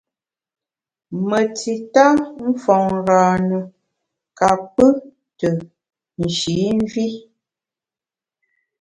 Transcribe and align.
Me 1.27 1.39
tita 1.57 2.05
mfôn 2.49 2.85
râne 3.07 3.59
ka 4.37 4.49
pkù 4.71 4.87
tù 5.37 5.49
nshî 6.23 6.59
mvi. 6.79 7.07